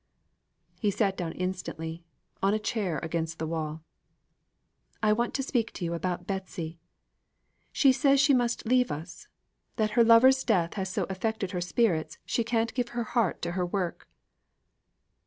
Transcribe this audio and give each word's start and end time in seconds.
He 0.79 0.89
sat 0.89 1.15
down 1.15 1.33
instantly, 1.33 2.03
on 2.41 2.55
a 2.55 2.65
chair 2.65 2.97
against 3.03 3.37
the 3.37 3.45
wall. 3.45 3.83
"I 5.03 5.13
want 5.13 5.35
to 5.35 5.43
speak 5.43 5.71
to 5.73 5.85
you 5.85 5.93
about 5.93 6.25
Betsy. 6.25 6.79
She 7.71 7.91
says 7.91 8.19
she 8.19 8.33
must 8.33 8.65
leave 8.65 8.91
us; 8.91 9.27
that 9.75 9.91
her 9.91 10.03
lover's 10.03 10.43
death 10.43 10.73
has 10.73 10.89
so 10.91 11.03
affected 11.03 11.51
her 11.51 11.61
spirits 11.61 12.17
she 12.25 12.43
can't 12.43 12.73
give 12.73 12.89
her 12.97 13.03
heart 13.03 13.43
to 13.43 13.51
her 13.51 13.63
work." 13.63 14.07